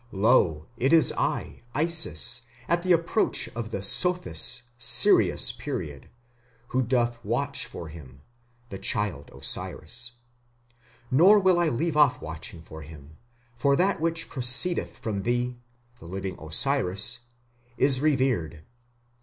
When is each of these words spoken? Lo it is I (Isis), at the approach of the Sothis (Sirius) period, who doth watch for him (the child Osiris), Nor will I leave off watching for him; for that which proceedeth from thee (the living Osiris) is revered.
Lo 0.11 0.65
it 0.77 0.91
is 0.91 1.13
I 1.15 1.61
(Isis), 1.75 2.41
at 2.67 2.81
the 2.81 2.91
approach 2.91 3.47
of 3.49 3.69
the 3.69 3.83
Sothis 3.83 4.63
(Sirius) 4.79 5.51
period, 5.51 6.09
who 6.69 6.81
doth 6.81 7.23
watch 7.23 7.67
for 7.67 7.87
him 7.89 8.21
(the 8.69 8.79
child 8.79 9.29
Osiris), 9.31 10.13
Nor 11.11 11.37
will 11.39 11.59
I 11.59 11.69
leave 11.69 11.95
off 11.95 12.19
watching 12.19 12.63
for 12.63 12.81
him; 12.81 13.17
for 13.53 13.75
that 13.75 13.99
which 14.01 14.27
proceedeth 14.27 14.97
from 14.97 15.21
thee 15.21 15.57
(the 15.99 16.07
living 16.07 16.35
Osiris) 16.41 17.19
is 17.77 18.01
revered. 18.01 18.63